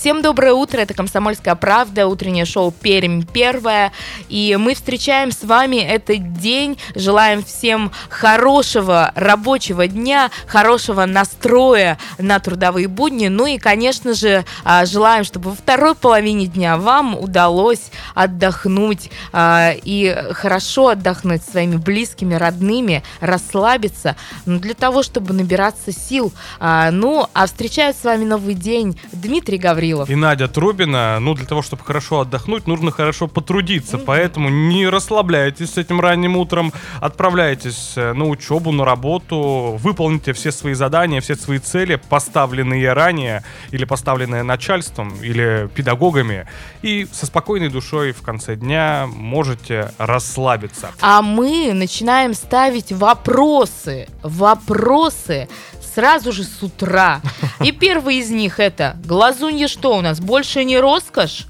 Всем 0.00 0.22
доброе 0.22 0.54
утро, 0.54 0.78
это 0.78 0.94
«Комсомольская 0.94 1.54
правда», 1.56 2.06
утреннее 2.06 2.46
шоу 2.46 2.70
«Пермь 2.70 3.22
первое», 3.22 3.92
и 4.30 4.56
мы 4.58 4.74
встречаем 4.74 5.30
с 5.30 5.42
вами 5.42 5.76
этот 5.76 6.32
день, 6.38 6.78
желаем 6.94 7.44
всем 7.44 7.92
хорошего 8.08 9.12
рабочего 9.14 9.86
дня, 9.86 10.30
хорошего 10.46 11.04
настроя 11.04 11.98
на 12.16 12.38
трудовые 12.38 12.88
будни, 12.88 13.28
ну 13.28 13.44
и, 13.44 13.58
конечно 13.58 14.14
же, 14.14 14.46
а, 14.64 14.86
желаем, 14.86 15.22
чтобы 15.22 15.50
во 15.50 15.56
второй 15.56 15.94
половине 15.94 16.46
дня 16.46 16.78
вам 16.78 17.14
удалось 17.14 17.90
отдохнуть 18.14 19.10
а, 19.34 19.74
и 19.84 20.16
хорошо 20.32 20.88
отдохнуть 20.88 21.42
своими 21.42 21.76
близкими, 21.76 22.32
родными, 22.36 23.02
расслабиться, 23.20 24.16
ну, 24.46 24.60
для 24.60 24.72
того, 24.72 25.02
чтобы 25.02 25.34
набираться 25.34 25.92
сил. 25.92 26.32
А, 26.58 26.90
ну, 26.90 27.26
а 27.34 27.44
встречает 27.44 27.98
с 27.98 28.04
вами 28.04 28.24
новый 28.24 28.54
день. 28.54 28.98
Дмитрий 29.12 29.58
Гаврилов. 29.58 29.89
И 30.08 30.14
Надя 30.14 30.48
Трубина, 30.48 31.18
ну, 31.20 31.34
для 31.34 31.46
того, 31.46 31.62
чтобы 31.62 31.84
хорошо 31.84 32.20
отдохнуть, 32.20 32.66
нужно 32.66 32.90
хорошо 32.90 33.28
потрудиться. 33.28 33.96
Mm-hmm. 33.96 34.04
Поэтому 34.06 34.48
не 34.48 34.88
расслабляйтесь 34.88 35.74
с 35.74 35.78
этим 35.78 36.00
ранним 36.00 36.36
утром, 36.36 36.72
отправляйтесь 37.00 37.94
э, 37.96 38.12
на 38.12 38.26
учебу, 38.26 38.72
на 38.72 38.84
работу, 38.84 39.78
выполните 39.82 40.32
все 40.32 40.52
свои 40.52 40.74
задания, 40.74 41.20
все 41.20 41.34
свои 41.34 41.58
цели, 41.58 42.00
поставленные 42.08 42.92
ранее, 42.92 43.44
или 43.70 43.84
поставленные 43.84 44.42
начальством, 44.42 45.14
или 45.22 45.68
педагогами. 45.74 46.46
И 46.82 47.06
со 47.12 47.26
спокойной 47.26 47.68
душой 47.68 48.12
в 48.12 48.22
конце 48.22 48.56
дня 48.56 49.06
можете 49.06 49.92
расслабиться. 49.98 50.90
А 51.00 51.22
мы 51.22 51.72
начинаем 51.72 52.34
ставить 52.34 52.92
вопросы. 52.92 54.08
Вопросы 54.22 55.48
сразу 55.94 56.32
же 56.32 56.44
с 56.44 56.62
утра. 56.62 57.20
И 57.64 57.72
первый 57.72 58.16
из 58.16 58.30
них 58.30 58.60
это 58.60 58.96
глазунья 59.04 59.68
что 59.68 59.96
у 59.96 60.00
нас? 60.00 60.20
Больше 60.20 60.64
не 60.64 60.78
роскошь? 60.78 61.46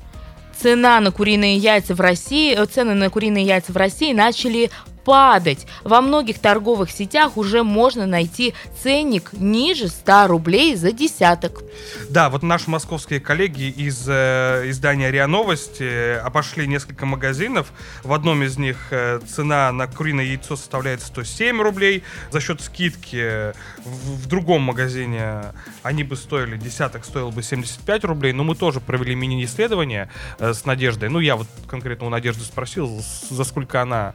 Цена 0.60 1.00
на 1.00 1.10
куриные 1.10 1.56
яйца 1.56 1.94
в 1.94 2.00
России, 2.00 2.54
э, 2.54 2.66
цены 2.66 2.94
на 2.94 3.08
куриные 3.08 3.44
яйца 3.46 3.72
в 3.72 3.76
России 3.76 4.12
начали 4.12 4.70
падать. 5.04 5.66
Во 5.84 6.00
многих 6.00 6.38
торговых 6.38 6.90
сетях 6.90 7.36
уже 7.36 7.62
можно 7.62 8.06
найти 8.06 8.54
ценник 8.82 9.32
ниже 9.32 9.88
100 9.88 10.26
рублей 10.26 10.76
за 10.76 10.92
десяток. 10.92 11.62
Да, 12.08 12.30
вот 12.30 12.42
наши 12.42 12.70
московские 12.70 13.20
коллеги 13.20 13.68
из 13.68 14.06
э, 14.08 14.64
издания 14.66 15.10
РИА 15.10 15.26
Новости 15.26 16.18
обошли 16.18 16.66
несколько 16.66 17.06
магазинов. 17.06 17.72
В 18.02 18.12
одном 18.12 18.42
из 18.42 18.58
них 18.58 18.76
э, 18.90 19.20
цена 19.26 19.72
на 19.72 19.86
куриное 19.86 20.24
яйцо 20.24 20.56
составляет 20.56 21.02
107 21.02 21.60
рублей. 21.60 22.02
За 22.30 22.40
счет 22.40 22.60
скидки 22.60 23.52
в, 23.84 24.22
в 24.22 24.26
другом 24.26 24.62
магазине 24.62 25.42
они 25.82 26.04
бы 26.04 26.16
стоили, 26.16 26.56
десяток 26.56 27.04
стоил 27.04 27.30
бы 27.30 27.42
75 27.42 28.04
рублей. 28.04 28.32
Но 28.32 28.44
мы 28.44 28.54
тоже 28.54 28.80
провели 28.80 29.14
мини-исследование 29.14 30.10
э, 30.38 30.52
с 30.52 30.64
Надеждой. 30.64 31.08
Ну, 31.08 31.20
я 31.20 31.36
вот 31.36 31.46
конкретно 31.68 32.06
у 32.06 32.10
Надежды 32.10 32.44
спросил, 32.44 33.02
за 33.30 33.44
сколько 33.44 33.82
она 33.82 34.14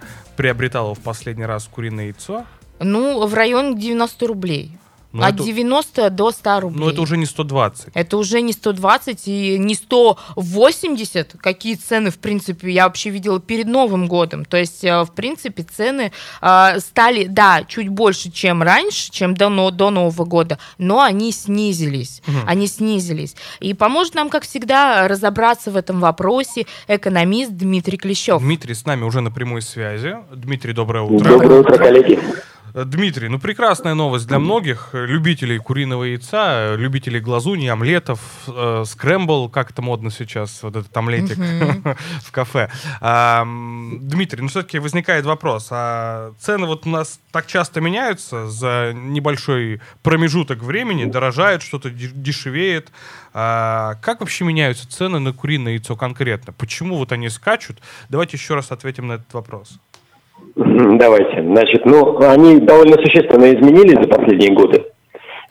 приобретала 0.75 0.94
в 0.94 1.00
последний 1.00 1.46
раз 1.46 1.69
куриное 1.72 2.06
яйцо? 2.06 2.44
Ну, 2.80 3.25
в 3.25 3.34
районе 3.34 3.75
90 3.75 4.28
рублей. 4.28 4.72
Ну, 5.16 5.24
От 5.24 5.36
это... 5.36 5.44
90 5.46 6.09
до 6.09 6.31
100 6.31 6.59
рублей. 6.59 6.80
Ну, 6.84 6.90
это 6.90 7.02
уже 7.02 7.16
не 7.16 7.26
120. 7.26 7.88
Это 7.94 8.18
уже 8.18 8.42
не 8.42 8.52
120 8.52 9.28
и 9.28 9.58
не 9.58 9.74
180. 9.74 11.36
Какие 11.40 11.76
цены, 11.76 12.12
в 12.12 12.18
принципе, 12.18 12.70
я 12.70 12.84
вообще 12.84 13.12
видела 13.12 13.40
перед 13.40 13.66
Новым 13.66 14.08
годом. 14.08 14.44
То 14.44 14.58
есть, 14.58 14.84
э, 14.84 15.03
в 15.03 15.12
принципе, 15.14 15.64
цены 15.64 16.12
э, 16.42 16.80
стали, 16.81 17.28
да, 17.28 17.64
чуть 17.64 17.88
больше, 17.88 18.30
чем 18.30 18.62
раньше, 18.62 19.09
чем 19.09 19.36
до, 19.36 19.48
но, 19.48 19.72
до 19.72 19.90
Нового 19.90 20.26
года, 20.26 20.59
но 20.78 21.00
они 21.00 21.32
снизились. 21.32 22.22
Угу. 22.28 22.38
Они 22.46 22.68
снизились. 22.68 23.38
И 23.62 23.74
поможет 23.74 24.16
нам, 24.16 24.30
как 24.30 24.44
всегда, 24.44 25.08
разобраться 25.08 25.72
в 25.72 25.78
этом 25.78 26.02
вопросе 26.02 26.66
экономист 26.90 27.52
Дмитрий 27.52 27.97
Клещев. 27.97 28.42
Дмитрий 28.42 28.74
с 28.74 28.86
нами 28.86 29.06
уже 29.06 29.22
на 29.22 29.32
прямой 29.32 29.62
связи. 29.62 30.18
Дмитрий, 30.36 30.74
доброе 30.74 31.06
утро. 31.06 31.30
Доброе 31.30 31.62
утро, 31.62 31.78
коллеги. 31.78 32.20
Дмитрий, 32.84 33.30
ну 33.30 33.40
прекрасная 33.40 33.94
новость 33.94 34.28
для 34.28 34.38
многих 34.38 34.90
любителей 34.91 35.59
куриного 35.59 36.03
яйца, 36.03 36.75
любителей 36.75 37.22
глазуни, 37.22 37.68
омлетов, 37.68 38.19
э, 38.47 38.84
скрэмбл, 38.86 39.47
как 39.47 39.72
это 39.72 39.81
модно 39.81 40.12
сейчас, 40.12 40.62
вот 40.62 40.75
этот 40.75 40.96
омлетик 40.97 41.38
в 42.22 42.31
кафе. 42.31 42.69
А, 43.00 43.46
Дмитрий, 43.46 44.41
ну 44.41 44.50
все-таки 44.50 44.80
возникает 44.80 45.25
вопрос, 45.25 45.69
а 45.72 46.34
цены 46.38 46.66
вот 46.66 46.85
у 46.85 46.90
нас 46.90 47.22
так 47.31 47.47
часто 47.47 47.80
меняются 47.80 48.50
за 48.50 48.91
небольшой 48.94 49.80
промежуток 50.03 50.62
времени, 50.62 51.06
дорожает, 51.06 51.62
что-то 51.62 51.90
дешевеет. 51.90 52.91
А, 53.34 53.96
как 54.02 54.19
вообще 54.19 54.44
меняются 54.44 54.85
цены 54.91 55.19
на 55.19 55.31
куриное 55.31 55.74
яйцо 55.74 55.96
конкретно? 55.96 56.52
Почему 56.52 56.97
вот 56.97 57.14
они 57.14 57.30
скачут? 57.30 57.81
Давайте 58.09 58.35
еще 58.35 58.53
раз 58.53 58.74
ответим 58.74 59.08
на 59.08 59.14
этот 59.14 59.34
вопрос. 59.34 59.80
Давайте. 60.55 61.43
Значит, 61.43 61.85
ну, 61.85 62.17
они 62.19 62.59
довольно 62.59 62.95
существенно 62.97 63.45
изменились 63.45 64.01
за 64.01 64.07
последние 64.07 64.53
годы. 64.53 64.85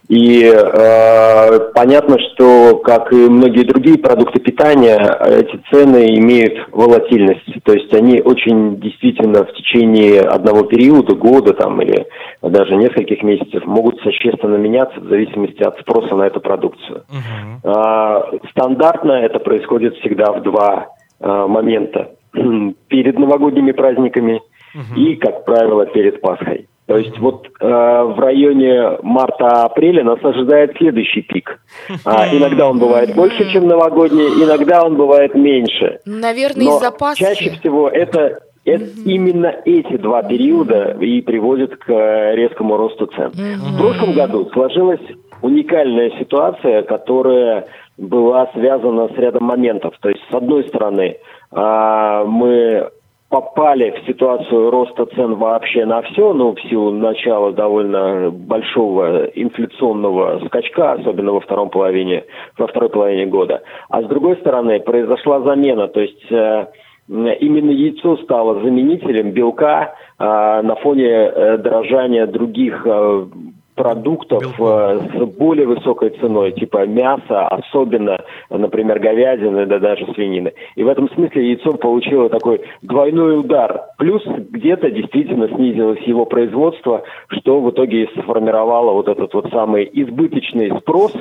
И 0.08 0.44
э, 0.44 1.58
понятно, 1.74 2.18
что, 2.18 2.76
как 2.84 3.10
и 3.10 3.16
многие 3.16 3.64
другие 3.64 3.96
продукты 3.96 4.38
питания, 4.38 4.98
эти 5.26 5.58
цены 5.70 6.18
имеют 6.18 6.68
волатильность. 6.72 7.62
То 7.64 7.72
есть 7.72 7.92
они 7.94 8.20
очень 8.20 8.80
действительно 8.80 9.44
в 9.44 9.54
течение 9.54 10.20
одного 10.20 10.64
периода, 10.64 11.14
года 11.14 11.54
там, 11.54 11.80
или 11.80 12.06
даже 12.42 12.76
нескольких 12.76 13.22
месяцев 13.22 13.64
могут 13.64 13.98
существенно 14.00 14.56
меняться 14.56 15.00
в 15.00 15.08
зависимости 15.08 15.62
от 15.62 15.78
спроса 15.80 16.14
на 16.14 16.24
эту 16.24 16.40
продукцию. 16.40 17.04
Uh-huh. 17.08 18.32
Э, 18.34 18.38
стандартно 18.50 19.12
это 19.12 19.38
происходит 19.38 19.96
всегда 19.96 20.32
в 20.32 20.42
два 20.42 20.88
э, 21.18 21.46
момента. 21.46 22.10
Перед 22.88 23.18
новогодними 23.18 23.72
праздниками– 23.72 24.42
угу. 24.74 25.00
и, 25.00 25.16
как 25.16 25.44
правило, 25.44 25.86
перед 25.86 26.20
Пасхой. 26.20 26.68
То 26.86 26.98
есть 26.98 27.18
вот 27.18 27.46
э, 27.46 27.66
в 27.66 28.18
районе 28.18 28.98
марта-апреля 29.02 30.04
нас 30.04 30.22
ожидает 30.22 30.76
следующий 30.76 31.22
пик. 31.22 31.58
А, 32.04 32.28
иногда 32.30 32.68
он 32.68 32.78
бывает 32.78 33.14
больше, 33.14 33.50
чем 33.50 33.66
новогодний, 33.66 34.26
иногда 34.44 34.84
он 34.84 34.96
бывает 34.96 35.34
меньше. 35.34 36.00
Наверное, 36.04 36.66
из-за 36.66 36.90
Пасхи. 36.90 37.24
Чаще 37.24 37.50
всего 37.52 37.88
это 37.88 38.40
это 38.66 38.84
именно 39.04 39.54
эти 39.64 39.96
два 39.96 40.22
периода 40.22 40.96
и 41.00 41.20
приводят 41.20 41.76
к 41.76 41.88
резкому 42.34 42.76
росту 42.76 43.06
цен. 43.06 43.30
В 43.30 43.78
прошлом 43.78 44.12
году 44.12 44.48
сложилась 44.52 45.02
уникальная 45.42 46.10
ситуация, 46.18 46.82
которая 46.82 47.66
была 47.98 48.50
связана 48.54 49.08
с 49.08 49.12
рядом 49.18 49.44
моментов. 49.44 49.94
То 50.00 50.08
есть, 50.08 50.22
с 50.30 50.34
одной 50.34 50.64
стороны, 50.64 51.18
а, 51.50 52.24
мы 52.24 52.90
попали 53.34 53.90
в 53.90 54.06
ситуацию 54.06 54.70
роста 54.70 55.06
цен 55.06 55.34
вообще 55.34 55.84
на 55.86 56.02
все, 56.02 56.32
ну, 56.32 56.54
в 56.54 56.60
силу 56.68 56.92
начала 56.92 57.50
довольно 57.50 58.30
большого 58.30 59.24
инфляционного 59.24 60.40
скачка, 60.46 60.92
особенно 60.92 61.32
во 61.32 61.40
втором 61.40 61.68
половине, 61.68 62.22
во 62.56 62.68
второй 62.68 62.90
половине 62.90 63.26
года. 63.26 63.62
А 63.88 64.02
с 64.02 64.06
другой 64.06 64.36
стороны, 64.36 64.78
произошла 64.78 65.40
замена, 65.40 65.88
то 65.88 66.00
есть 66.00 66.30
э, 66.30 66.66
именно 67.08 67.72
яйцо 67.72 68.18
стало 68.18 68.62
заменителем 68.62 69.32
белка 69.32 69.96
э, 70.16 70.24
на 70.62 70.76
фоне 70.76 71.08
э, 71.08 71.58
дорожания 71.58 72.28
других 72.28 72.86
э, 72.86 73.26
продуктов 73.74 74.44
э, 74.58 75.00
с 75.14 75.26
более 75.36 75.66
высокой 75.66 76.10
ценой, 76.10 76.52
типа 76.52 76.86
мяса, 76.86 77.48
особенно, 77.48 78.18
например, 78.50 79.00
говядины, 79.00 79.66
да 79.66 79.78
даже 79.78 80.06
свинины. 80.14 80.52
И 80.76 80.82
в 80.82 80.88
этом 80.88 81.08
смысле 81.10 81.50
яйцо 81.50 81.72
получило 81.72 82.28
такой 82.28 82.62
двойной 82.82 83.40
удар. 83.40 83.82
Плюс 83.98 84.22
где-то 84.26 84.90
действительно 84.90 85.48
снизилось 85.48 86.02
его 86.02 86.24
производство, 86.24 87.02
что 87.28 87.60
в 87.60 87.70
итоге 87.70 88.08
сформировало 88.16 88.92
вот 88.92 89.08
этот 89.08 89.34
вот 89.34 89.50
самый 89.50 89.88
избыточный 89.92 90.70
спрос 90.78 91.12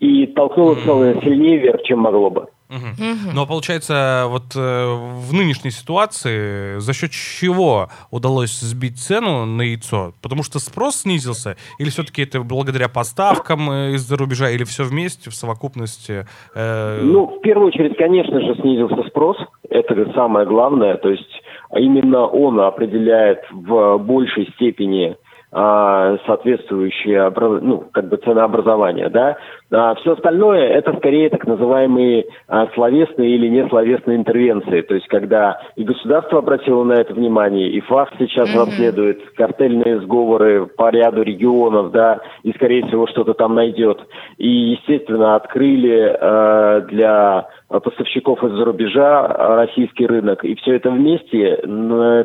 и 0.00 0.26
толкнуло 0.26 0.74
цены 0.74 1.20
сильнее 1.22 1.58
вверх, 1.58 1.82
чем 1.82 2.00
могло 2.00 2.30
бы. 2.30 2.46
Угу. 2.74 2.88
Угу. 3.10 3.34
Но 3.34 3.46
получается, 3.46 4.24
вот 4.28 4.56
э, 4.56 4.58
в 4.58 5.32
нынешней 5.32 5.70
ситуации 5.70 6.78
за 6.78 6.92
счет 6.92 7.12
чего 7.12 7.88
удалось 8.10 8.58
сбить 8.60 8.98
цену 8.98 9.46
на 9.46 9.62
яйцо? 9.62 10.12
Потому 10.22 10.42
что 10.42 10.58
спрос 10.58 11.02
снизился? 11.02 11.56
Или 11.78 11.90
все-таки 11.90 12.22
это 12.22 12.40
благодаря 12.40 12.88
поставкам 12.88 13.70
э, 13.70 13.92
из-за 13.92 14.16
рубежа? 14.16 14.50
Или 14.50 14.64
все 14.64 14.82
вместе, 14.84 15.30
в 15.30 15.34
совокупности? 15.34 16.26
Э... 16.54 17.00
Ну, 17.02 17.26
в 17.26 17.40
первую 17.40 17.68
очередь, 17.68 17.96
конечно 17.96 18.40
же, 18.40 18.54
снизился 18.60 19.02
спрос. 19.08 19.36
Это 19.70 20.12
самое 20.14 20.46
главное. 20.46 20.96
То 20.96 21.10
есть 21.10 21.42
именно 21.76 22.26
он 22.26 22.60
определяет 22.60 23.40
в 23.52 23.98
большей 23.98 24.50
степени 24.54 25.16
а, 25.56 26.16
соответствующее 26.26 27.32
ну, 27.62 27.84
как 27.92 28.08
бы 28.08 28.16
ценообразование, 28.16 29.08
да. 29.08 29.36
А 29.74 29.94
все 29.96 30.12
остальное 30.12 30.68
это 30.68 30.96
скорее 30.96 31.28
так 31.30 31.46
называемые 31.46 32.26
а, 32.46 32.68
словесные 32.74 33.34
или 33.34 33.48
несловесные 33.48 34.16
интервенции, 34.16 34.82
то 34.82 34.94
есть 34.94 35.08
когда 35.08 35.60
и 35.74 35.82
государство 35.82 36.38
обратило 36.38 36.84
на 36.84 36.94
это 36.94 37.12
внимание, 37.12 37.70
и 37.70 37.80
ФАС 37.80 38.08
сейчас 38.18 38.48
mm-hmm. 38.48 38.58
расследует 38.58 39.30
картельные 39.36 40.00
сговоры 40.02 40.66
по 40.66 40.90
ряду 40.90 41.22
регионов, 41.22 41.90
да, 41.90 42.20
и 42.44 42.52
скорее 42.52 42.86
всего 42.86 43.06
что-то 43.08 43.34
там 43.34 43.54
найдет, 43.54 44.00
и 44.38 44.48
естественно 44.48 45.34
открыли 45.34 46.16
э, 46.20 46.86
для 46.90 47.48
поставщиков 47.68 48.42
из-за 48.44 48.64
рубежа 48.64 49.26
российский 49.56 50.06
рынок, 50.06 50.44
и 50.44 50.54
все 50.56 50.76
это 50.76 50.90
вместе, 50.90 51.56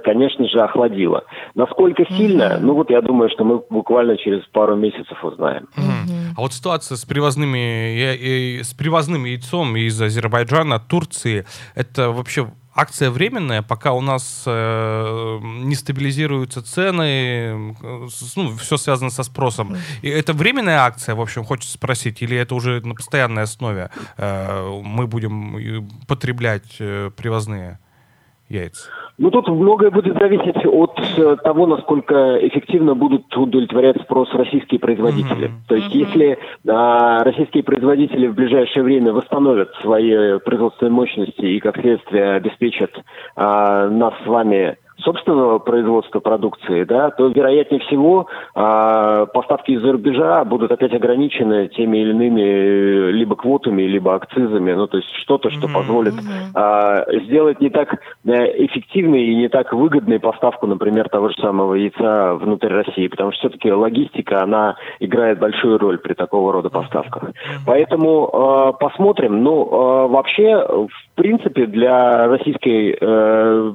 конечно 0.03 0.47
же, 0.47 0.59
охладило. 0.59 1.23
Насколько 1.55 2.05
сильно, 2.13 2.43
mm-hmm. 2.43 2.59
ну 2.61 2.73
вот 2.75 2.91
я 2.91 3.01
думаю, 3.01 3.29
что 3.29 3.43
мы 3.43 3.61
буквально 3.69 4.17
через 4.17 4.45
пару 4.51 4.75
месяцев 4.75 5.23
узнаем. 5.23 5.67
Mm-hmm. 5.75 6.19
А 6.37 6.41
вот 6.41 6.53
ситуация 6.53 6.95
с 6.95 7.05
привозными, 7.45 8.63
с 8.63 8.73
привозным 8.73 9.25
яйцом 9.25 9.75
из 9.75 10.01
Азербайджана, 10.01 10.79
Турции, 10.79 11.45
это 11.75 12.11
вообще 12.11 12.51
акция 12.75 13.11
временная, 13.11 13.61
пока 13.61 13.93
у 13.93 14.01
нас 14.01 14.43
э, 14.45 15.39
не 15.41 15.75
стабилизируются 15.75 16.61
цены, 16.61 17.03
э, 17.03 18.07
ну, 18.35 18.55
все 18.57 18.77
связано 18.77 19.09
со 19.09 19.23
спросом. 19.23 19.75
И 20.01 20.09
это 20.09 20.33
временная 20.33 20.79
акция, 20.79 21.15
в 21.15 21.21
общем, 21.21 21.43
хочется 21.43 21.73
спросить, 21.73 22.21
или 22.21 22.37
это 22.37 22.55
уже 22.55 22.81
на 22.85 22.95
постоянной 22.95 23.43
основе 23.43 23.89
э, 24.17 24.81
мы 24.83 25.07
будем 25.07 25.87
потреблять 26.07 26.77
э, 26.79 27.11
привозные 27.15 27.79
яйца? 28.49 28.89
Ну, 29.17 29.31
тут 29.31 29.47
многое 29.47 29.91
будет 29.91 30.17
зависеть 30.17 30.65
от 30.65 30.98
того, 31.37 31.67
насколько 31.67 32.37
эффективно 32.47 32.95
будут 32.95 33.35
удовлетворять 33.35 34.01
спрос 34.01 34.29
российские 34.33 34.79
производители. 34.79 35.47
Mm-hmm. 35.47 35.67
То 35.67 35.75
есть, 35.75 35.87
mm-hmm. 35.87 36.07
если 36.07 36.39
а, 36.67 37.23
российские 37.23 37.63
производители 37.63 38.27
в 38.27 38.35
ближайшее 38.35 38.83
время 38.83 39.13
восстановят 39.13 39.69
свои 39.81 40.39
производственные 40.39 40.93
мощности 40.93 41.45
и, 41.45 41.59
как 41.59 41.79
следствие, 41.79 42.33
обеспечат 42.33 42.91
а, 43.35 43.89
нас 43.89 44.13
с 44.23 44.27
вами 44.27 44.77
собственного 45.01 45.59
производства 45.59 46.19
продукции, 46.19 46.83
да, 46.83 47.11
то 47.11 47.27
вероятнее 47.27 47.79
всего 47.81 48.27
э, 48.55 49.25
поставки 49.33 49.71
из-за 49.71 49.91
рубежа 49.91 50.43
будут 50.45 50.71
опять 50.71 50.93
ограничены 50.93 51.69
теми 51.69 51.97
или 51.99 52.11
иными 52.11 52.41
э, 52.41 53.11
либо 53.11 53.35
квотами, 53.35 53.83
либо 53.83 54.15
акцизами, 54.15 54.73
ну 54.73 54.87
то 54.87 54.97
есть 54.97 55.09
что-то, 55.23 55.49
что 55.49 55.67
mm-hmm. 55.67 55.73
позволит 55.73 56.13
э, 56.13 57.19
сделать 57.25 57.61
не 57.61 57.69
так 57.69 57.93
э, 58.25 58.65
эффективной 58.65 59.25
и 59.25 59.35
не 59.35 59.49
так 59.49 59.73
выгодной 59.73 60.19
поставку, 60.19 60.67
например, 60.67 61.09
того 61.09 61.29
же 61.29 61.35
самого 61.35 61.75
яйца 61.75 62.35
внутрь 62.35 62.69
России, 62.69 63.07
потому 63.07 63.31
что 63.31 63.49
все-таки 63.49 63.71
логистика, 63.71 64.43
она 64.43 64.75
играет 64.99 65.39
большую 65.39 65.77
роль 65.77 65.97
при 65.97 66.13
такого 66.13 66.53
рода 66.53 66.69
поставках. 66.69 67.23
Mm-hmm. 67.23 67.59
Поэтому 67.65 68.29
э, 68.31 68.73
посмотрим. 68.79 69.43
Ну, 69.43 70.07
вообще, 70.07 70.57
в 70.67 71.15
принципе, 71.15 71.65
для 71.65 72.27
российской 72.27 72.97
э, 72.99 73.71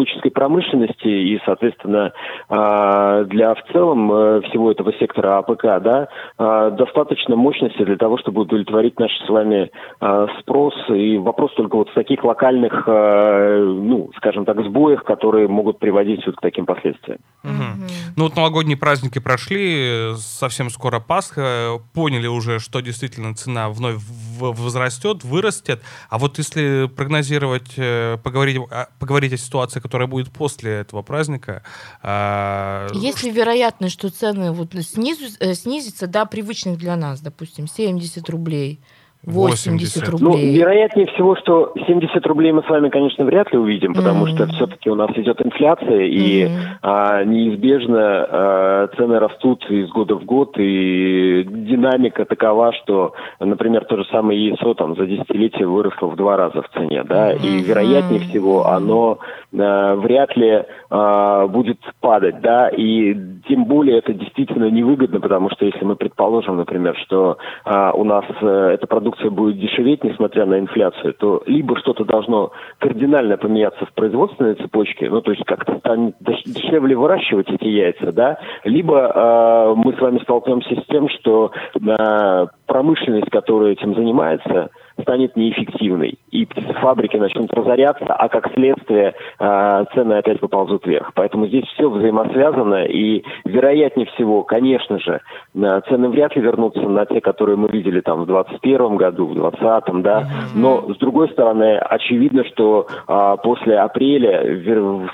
птицеловодческой 0.00 0.30
промышленности 0.30 1.06
и, 1.06 1.40
соответственно, 1.44 2.12
а, 2.48 3.24
для 3.24 3.54
в 3.54 3.62
целом 3.72 4.12
э, 4.12 4.40
всего 4.48 4.70
этого 4.70 4.92
сектора 4.94 5.38
АПК, 5.38 5.82
да, 5.82 6.08
а, 6.38 6.70
достаточно 6.70 7.36
мощности 7.36 7.82
для 7.84 7.96
того, 7.96 8.18
чтобы 8.18 8.42
удовлетворить 8.42 8.98
наш 8.98 9.10
с 9.26 9.28
вами 9.28 9.70
а, 10.00 10.26
спрос. 10.40 10.74
И 10.88 11.18
вопрос 11.18 11.52
только 11.54 11.76
вот 11.76 11.88
в 11.90 11.94
таких 11.94 12.24
локальных, 12.24 12.86
ну, 12.86 14.10
скажем 14.16 14.44
так, 14.44 14.62
сбоях, 14.64 15.04
которые 15.04 15.48
могут 15.48 15.78
приводить 15.78 16.24
вот 16.26 16.36
к 16.36 16.40
таким 16.40 16.66
последствиям. 16.66 17.18
Угу. 17.44 17.86
Ну 18.16 18.24
вот 18.24 18.36
новогодние 18.36 18.76
праздники 18.76 19.18
прошли, 19.18 20.12
совсем 20.16 20.70
скоро 20.70 21.00
Пасха, 21.00 21.78
поняли 21.94 22.26
уже, 22.26 22.58
что 22.58 22.80
действительно 22.80 23.34
цена 23.34 23.68
вновь 23.68 23.96
возрастет, 24.40 25.24
вырастет. 25.24 25.82
А 26.08 26.18
вот 26.18 26.38
если 26.38 26.90
прогнозировать, 26.94 27.72
э, 27.76 28.18
поговорить, 28.22 28.58
поговорить 28.98 29.32
о 29.32 29.36
ситуации, 29.36 29.80
которая 29.80 30.08
будет 30.08 30.32
после 30.32 30.72
этого 30.72 31.02
праздника. 31.02 31.62
А, 32.02 32.88
Есть 32.92 33.22
ли 33.22 33.30
вероятность, 33.30 33.94
что 33.94 34.10
цены 34.10 34.52
вот 34.52 34.74
снизу, 34.82 35.26
э, 35.40 35.54
снизятся 35.54 36.06
до 36.06 36.26
привычных 36.26 36.78
для 36.78 36.96
нас, 36.96 37.20
допустим, 37.20 37.68
70 37.68 38.28
рублей? 38.28 38.80
80 39.24 40.08
рублей. 40.08 40.28
Ну, 40.28 40.36
вероятнее 40.58 41.06
всего, 41.08 41.36
что 41.36 41.74
70 41.86 42.26
рублей 42.26 42.52
мы 42.52 42.62
с 42.62 42.68
вами, 42.68 42.88
конечно, 42.88 43.24
вряд 43.24 43.52
ли 43.52 43.58
увидим, 43.58 43.94
потому 43.94 44.26
mm-hmm. 44.26 44.34
что 44.34 44.46
все-таки 44.48 44.88
у 44.88 44.94
нас 44.94 45.10
идет 45.16 45.44
инфляция, 45.44 46.04
и 46.06 46.44
mm-hmm. 46.44 46.50
а, 46.82 47.24
неизбежно 47.24 47.98
а, 48.00 48.88
цены 48.96 49.18
растут 49.18 49.64
из 49.70 49.90
года 49.90 50.14
в 50.14 50.24
год, 50.24 50.56
и 50.56 51.46
динамика 51.46 52.24
такова, 52.24 52.72
что, 52.72 53.12
например, 53.40 53.84
то 53.84 53.98
же 53.98 54.04
самое 54.10 54.42
яйцо 54.42 54.72
там 54.72 54.96
за 54.96 55.06
десятилетие 55.06 55.66
выросло 55.66 56.06
в 56.06 56.16
два 56.16 56.38
раза 56.38 56.62
в 56.62 56.70
цене, 56.70 57.04
да, 57.04 57.34
mm-hmm. 57.34 57.46
и 57.46 57.62
вероятнее 57.62 58.20
всего 58.20 58.66
оно 58.68 59.18
а, 59.58 59.96
вряд 59.96 60.34
ли 60.36 60.64
а, 60.88 61.46
будет 61.46 61.78
падать, 62.00 62.40
да, 62.40 62.68
и 62.68 63.14
тем 63.48 63.64
более 63.64 63.98
это 63.98 64.14
действительно 64.14 64.70
невыгодно, 64.70 65.20
потому 65.20 65.50
что 65.50 65.66
если 65.66 65.84
мы 65.84 65.96
предположим, 65.96 66.56
например, 66.56 66.96
что 67.04 67.36
а, 67.64 67.92
у 67.92 68.04
нас 68.04 68.24
а, 68.40 68.70
эта 68.70 68.86
продукция 68.86 69.09
продукция 69.10 69.30
будет 69.30 69.58
дешеветь, 69.58 70.04
несмотря 70.04 70.46
на 70.46 70.58
инфляцию, 70.58 71.14
то 71.14 71.42
либо 71.46 71.76
что-то 71.78 72.04
должно 72.04 72.52
кардинально 72.78 73.36
поменяться 73.36 73.84
в 73.86 73.92
производственной 73.92 74.54
цепочке, 74.54 75.08
ну, 75.10 75.20
то 75.20 75.32
есть 75.32 75.44
как-то 75.44 75.78
станет 75.78 76.14
дешевле 76.20 76.96
выращивать 76.96 77.48
эти 77.50 77.66
яйца, 77.66 78.12
да, 78.12 78.38
либо 78.64 78.94
э, 78.96 79.74
мы 79.76 79.94
с 79.94 80.00
вами 80.00 80.18
столкнемся 80.18 80.80
с 80.80 80.86
тем, 80.86 81.08
что 81.08 81.52
э, 81.74 82.46
промышленность, 82.66 83.30
которая 83.30 83.72
этим 83.72 83.94
занимается, 83.94 84.70
станет 85.02 85.36
неэффективной, 85.36 86.18
и 86.30 86.46
птицефабрики 86.46 87.16
начнут 87.16 87.52
разоряться, 87.52 88.06
а 88.06 88.28
как 88.28 88.52
следствие 88.54 89.14
э, 89.38 89.84
цены 89.94 90.14
опять 90.14 90.40
поползут 90.40 90.86
вверх. 90.86 91.12
Поэтому 91.14 91.46
здесь 91.46 91.64
все 91.74 91.88
взаимосвязано, 91.88 92.84
и 92.84 93.22
вероятнее 93.44 94.06
всего, 94.06 94.42
конечно 94.42 94.98
же, 94.98 95.20
цены 95.54 96.08
вряд 96.08 96.36
ли 96.36 96.42
вернутся 96.42 96.82
на 96.82 97.06
те, 97.06 97.20
которые 97.20 97.56
мы 97.56 97.68
видели 97.68 98.00
там 98.00 98.22
в 98.22 98.26
2021 98.26 98.96
году, 98.96 99.26
в 99.26 99.34
2020, 99.34 100.02
да, 100.02 100.26
но 100.54 100.92
с 100.92 100.98
другой 100.98 101.28
стороны, 101.30 101.78
очевидно, 101.78 102.44
что 102.44 102.86
э, 103.06 103.36
после 103.42 103.78
апреля 103.78 104.42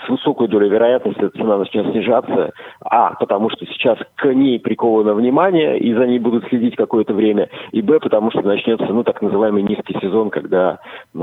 с 0.06 0.08
высокой 0.08 0.48
долей 0.48 0.68
вероятности 0.68 1.28
цена 1.36 1.58
начнет 1.58 1.90
снижаться, 1.90 2.52
а, 2.80 3.14
потому 3.14 3.50
что 3.50 3.66
сейчас 3.66 3.98
к 4.16 4.32
ней 4.32 4.58
приковано 4.58 5.14
внимание, 5.14 5.78
и 5.78 5.92
за 5.94 6.06
ней 6.06 6.18
будут 6.18 6.46
следить 6.48 6.76
какое-то 6.76 7.14
время, 7.14 7.48
и 7.72 7.82
б, 7.82 7.98
потому 8.00 8.30
что 8.30 8.42
начнется, 8.42 8.86
ну, 8.86 9.02
так 9.04 9.22
называемый 9.22 9.62
низкий 9.76 9.98
сезон, 10.00 10.30
когда 10.30 10.78
э, 11.14 11.18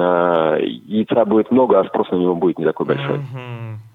яйца 0.86 1.26
будет 1.26 1.52
много, 1.52 1.80
а 1.80 1.86
спрос 1.86 2.10
на 2.12 2.16
него 2.16 2.36
будет 2.36 2.60
не 2.60 2.66
такой 2.66 2.86
большой. 2.86 3.22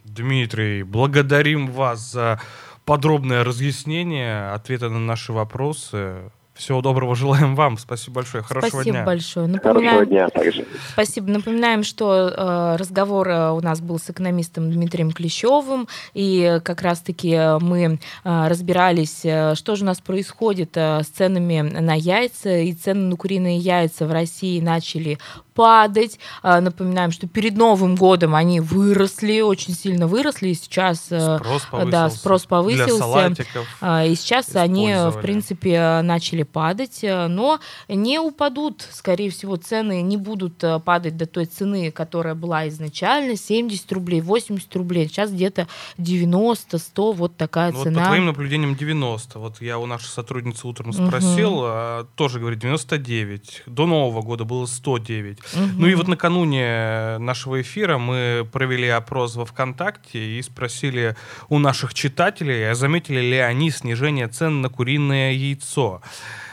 Дмитрий, 0.04 0.82
благодарим 0.82 1.68
вас 1.68 2.12
за 2.12 2.40
подробное 2.84 3.44
разъяснение, 3.44 4.50
ответы 4.50 4.88
на 4.88 4.98
наши 4.98 5.32
вопросы. 5.32 6.30
Всего 6.58 6.82
доброго 6.82 7.14
желаем 7.14 7.54
вам. 7.54 7.78
Спасибо 7.78 8.16
большое. 8.16 8.42
Хорошего 8.42 8.70
Спасибо 8.70 8.96
дня. 8.96 9.04
большое. 9.04 9.46
Напоминаем... 9.46 9.90
Хорошего 9.90 10.06
дня 10.06 10.28
также. 10.28 10.66
Спасибо. 10.92 11.30
Напоминаем, 11.30 11.84
что 11.84 12.32
э, 12.36 12.76
разговор 12.76 13.28
э, 13.28 13.50
у 13.52 13.60
нас 13.60 13.80
был 13.80 14.00
с 14.00 14.10
экономистом 14.10 14.72
Дмитрием 14.72 15.12
Клещевым, 15.12 15.86
и 16.14 16.60
как 16.64 16.82
раз-таки 16.82 17.60
мы 17.60 18.00
э, 18.24 18.48
разбирались, 18.48 19.20
э, 19.22 19.54
что 19.54 19.76
же 19.76 19.84
у 19.84 19.86
нас 19.86 20.00
происходит 20.00 20.76
э, 20.76 21.02
с 21.04 21.06
ценами 21.06 21.60
на 21.60 21.94
яйца, 21.94 22.50
и 22.50 22.72
цены 22.72 23.02
на 23.02 23.16
куриные 23.16 23.58
яйца 23.58 24.08
в 24.08 24.12
России 24.12 24.60
начали 24.60 25.18
падать. 25.54 26.20
А, 26.42 26.60
напоминаем, 26.60 27.10
что 27.10 27.26
перед 27.26 27.56
Новым 27.56 27.96
годом 27.96 28.36
они 28.36 28.60
выросли, 28.60 29.40
очень 29.40 29.74
сильно 29.74 30.06
выросли, 30.06 30.50
и 30.50 30.54
сейчас 30.54 31.06
э, 31.10 31.38
спрос 31.38 31.62
повысился, 31.62 31.90
да, 31.90 32.10
спрос 32.10 32.46
повысился. 32.46 32.86
Для 32.86 32.96
салатиков 32.96 33.66
и 33.82 34.14
сейчас 34.14 34.54
они, 34.54 34.94
в 34.94 35.20
принципе, 35.20 36.00
начали 36.02 36.44
падать, 36.48 37.00
но 37.02 37.60
не 37.88 38.18
упадут, 38.18 38.86
скорее 38.90 39.30
всего, 39.30 39.56
цены 39.56 40.02
не 40.02 40.16
будут 40.16 40.62
падать 40.84 41.16
до 41.16 41.26
той 41.26 41.46
цены, 41.46 41.90
которая 41.90 42.34
была 42.34 42.68
изначально, 42.68 43.36
70 43.36 43.92
рублей, 43.92 44.20
80 44.20 44.74
рублей, 44.76 45.08
сейчас 45.08 45.30
где-то 45.30 45.68
90, 45.98 46.78
100, 46.78 47.12
вот 47.12 47.36
такая 47.36 47.72
ну, 47.72 47.82
цена. 47.82 47.98
Вот 47.98 48.00
по 48.00 48.06
твоим 48.08 48.26
наблюдениям 48.26 48.74
90. 48.74 49.38
Вот 49.38 49.60
я 49.60 49.78
у 49.78 49.86
нашей 49.86 50.06
сотрудницы 50.06 50.66
утром 50.66 50.92
спросил, 50.92 51.58
угу. 51.58 51.64
а, 51.66 52.06
тоже 52.14 52.40
говорит 52.40 52.60
99. 52.60 53.64
До 53.66 53.86
Нового 53.86 54.22
года 54.22 54.44
было 54.44 54.66
109. 54.66 55.38
Угу. 55.38 55.62
Ну 55.78 55.86
и 55.86 55.94
вот 55.94 56.08
накануне 56.08 57.18
нашего 57.18 57.60
эфира 57.60 57.98
мы 57.98 58.48
провели 58.50 58.88
опрос 58.88 59.36
во 59.36 59.44
ВКонтакте 59.44 60.38
и 60.38 60.42
спросили 60.42 61.16
у 61.48 61.58
наших 61.58 61.94
читателей, 61.94 62.70
а 62.70 62.74
заметили 62.74 63.20
ли 63.20 63.38
они 63.38 63.70
снижение 63.70 64.28
цен 64.28 64.60
на 64.60 64.68
куриное 64.68 65.32
яйцо. 65.32 66.00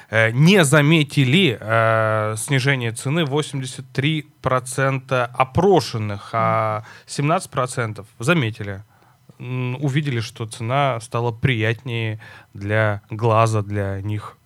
Э, 0.09 0.31
не 0.31 0.63
заметили 0.63 1.57
э, 1.59 2.35
снижение 2.37 2.91
цены 2.91 3.21
83% 3.21 5.29
опрошенных, 5.33 6.29
а 6.33 6.83
17% 7.07 8.05
заметили 8.19 8.83
увидели, 9.37 10.21
что 10.21 10.45
цена 10.45 10.99
стала 11.01 11.31
приятнее 11.31 12.21
для 12.53 13.01
глаза, 13.09 13.61
для 13.61 14.01
них. 14.01 14.37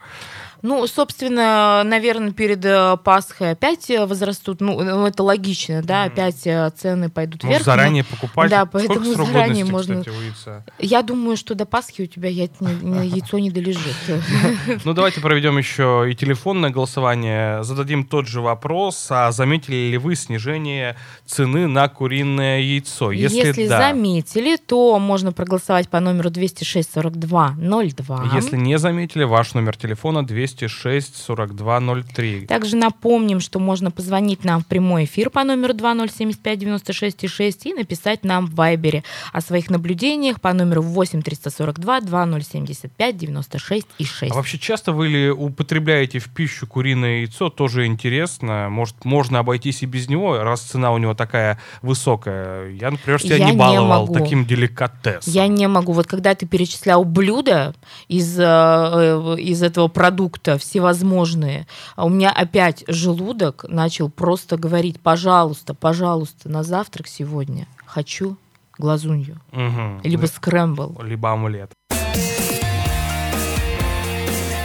Ну, 0.61 0.85
собственно, 0.87 1.83
наверное, 1.85 2.31
перед 2.31 2.63
э, 2.65 2.97
Пасхой 3.03 3.51
опять 3.51 3.89
э, 3.89 4.05
возрастут. 4.05 4.59
Ну, 4.59 4.81
ну, 4.81 5.05
это 5.05 5.23
логично, 5.23 5.81
да, 5.81 6.03
опять 6.03 6.45
э, 6.45 6.69
цены 6.75 7.09
пойдут 7.09 7.43
Может, 7.43 7.59
вверх. 7.59 7.65
заранее 7.65 8.03
покупать? 8.03 8.49
Да, 8.49 8.65
поэтому 8.65 9.13
Сколько 9.13 9.31
заранее 9.31 9.65
можно. 9.65 9.99
Кстати, 9.99 10.15
у 10.15 10.21
яйца? 10.21 10.65
Я 10.77 11.01
думаю, 11.01 11.37
что 11.37 11.55
до 11.55 11.65
Пасхи 11.65 12.01
у 12.01 12.05
тебя 12.07 12.29
яйцо 12.29 13.39
не 13.39 13.51
долежит. 13.51 13.79
Ну, 14.85 14.93
давайте 14.93 15.21
проведем 15.21 15.57
еще 15.57 16.07
и 16.09 16.15
телефонное 16.15 16.69
голосование. 16.69 17.63
Зададим 17.63 18.03
тот 18.03 18.27
же 18.27 18.41
вопрос. 18.41 19.07
А 19.09 19.31
заметили 19.31 19.89
ли 19.91 19.97
вы 19.97 20.15
снижение 20.15 20.95
цены 21.25 21.67
на 21.67 21.87
куриное 21.89 22.59
яйцо? 22.59 23.11
Если, 23.11 23.37
Если 23.37 23.67
да. 23.67 23.79
заметили, 23.79 24.57
то 24.57 24.97
можно 24.99 25.31
проголосовать 25.31 25.89
по 25.89 25.99
номеру 25.99 26.29
206 26.29 26.91
42 26.93 27.55
02. 27.59 28.31
Если 28.33 28.57
не 28.57 28.77
заметили, 28.77 29.23
ваш 29.23 29.53
номер 29.53 29.75
телефона 29.77 30.25
200 30.25 30.48
206 30.57 31.25
4203. 31.27 32.45
Также 32.47 32.75
напомним, 32.75 33.39
что 33.39 33.59
можно 33.59 33.91
позвонить 33.91 34.43
нам 34.43 34.61
в 34.61 34.65
прямой 34.65 35.05
эфир 35.05 35.29
по 35.29 35.43
номеру 35.43 35.73
2075 35.73 36.59
96 36.59 37.29
6 37.29 37.65
и 37.65 37.73
написать 37.73 38.23
нам 38.23 38.47
в 38.47 38.55
Вайбере 38.55 39.03
о 39.33 39.41
своих 39.41 39.69
наблюдениях 39.69 40.41
по 40.41 40.53
номеру 40.53 40.81
8 40.81 41.21
342 41.21 42.01
2075 42.01 43.17
96 43.17 43.87
и 43.97 44.05
6. 44.05 44.31
А 44.31 44.35
вообще 44.35 44.57
часто 44.57 44.91
вы 44.91 45.07
ли 45.07 45.29
употребляете 45.29 46.19
в 46.19 46.29
пищу 46.29 46.67
куриное 46.67 47.19
яйцо? 47.19 47.49
Тоже 47.49 47.85
интересно. 47.85 48.67
Может, 48.69 49.05
можно 49.05 49.39
обойтись 49.39 49.83
и 49.83 49.85
без 49.85 50.09
него, 50.09 50.37
раз 50.43 50.61
цена 50.61 50.91
у 50.91 50.97
него 50.97 51.13
такая 51.13 51.59
высокая. 51.81 52.69
Я, 52.71 52.91
например, 52.91 53.21
себя 53.21 53.37
Я 53.37 53.51
не 53.51 53.57
баловал 53.57 54.07
не 54.07 54.13
таким 54.13 54.45
деликатесом. 54.45 55.33
Я 55.33 55.47
не 55.47 55.67
могу. 55.67 55.93
Вот 55.93 56.07
когда 56.07 56.35
ты 56.35 56.45
перечислял 56.45 57.03
блюда 57.03 57.73
из, 58.07 58.39
э, 58.39 58.43
э, 58.43 59.35
из 59.39 59.63
этого 59.63 59.87
продукта, 59.87 60.38
продукта 60.39 60.57
всевозможные, 60.57 61.67
а 61.95 62.05
у 62.05 62.09
меня 62.09 62.31
опять 62.31 62.83
желудок 62.87 63.65
начал 63.67 64.09
просто 64.09 64.57
говорить, 64.57 64.99
пожалуйста, 64.99 65.73
пожалуйста, 65.73 66.49
на 66.49 66.63
завтрак 66.63 67.07
сегодня 67.07 67.67
хочу 67.85 68.37
глазунью. 68.77 69.37
Угу. 69.51 70.01
Либо 70.03 70.25
скрэмбл. 70.25 71.01
Либо 71.03 71.31
омлет. 71.31 71.71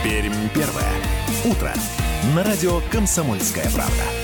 Пермь 0.05 0.49
первое. 0.55 0.93
Утро. 1.45 1.73
На 2.35 2.43
радио 2.43 2.81
«Комсомольская 2.91 3.71
правда». 3.75 4.24